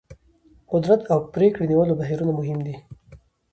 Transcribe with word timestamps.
قدرت 0.71 1.01
او 1.11 1.19
پرېکړې 1.33 1.65
نیولو 1.71 1.97
بهیرونه 1.99 2.33
مهم 2.39 2.59
دي. 2.65 2.75